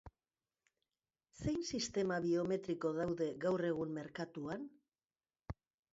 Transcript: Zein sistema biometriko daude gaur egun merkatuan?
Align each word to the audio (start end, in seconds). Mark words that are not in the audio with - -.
Zein 1.41 1.67
sistema 1.67 2.17
biometriko 2.25 2.93
daude 3.01 3.27
gaur 3.47 3.67
egun 3.69 3.95
merkatuan? 3.99 4.69